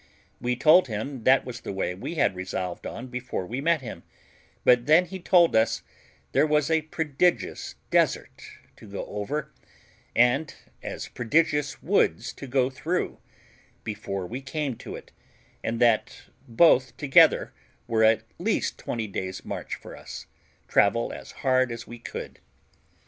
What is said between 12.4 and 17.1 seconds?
go through, before we came to it, and that both